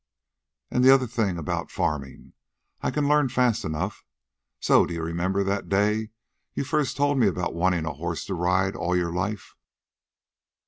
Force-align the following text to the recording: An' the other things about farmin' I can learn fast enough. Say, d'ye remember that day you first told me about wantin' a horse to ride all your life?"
An' 0.71 0.81
the 0.81 0.89
other 0.89 1.05
things 1.05 1.37
about 1.37 1.69
farmin' 1.69 2.33
I 2.81 2.89
can 2.89 3.07
learn 3.07 3.29
fast 3.29 3.63
enough. 3.63 4.03
Say, 4.59 4.83
d'ye 4.87 4.97
remember 4.97 5.43
that 5.43 5.69
day 5.69 6.09
you 6.55 6.63
first 6.63 6.97
told 6.97 7.19
me 7.19 7.27
about 7.27 7.53
wantin' 7.53 7.85
a 7.85 7.93
horse 7.93 8.25
to 8.25 8.33
ride 8.33 8.75
all 8.75 8.95
your 8.97 9.13
life?" 9.13 9.53